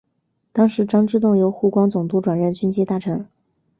[0.51, 3.27] 当时张之洞由湖广总督转任军机大臣。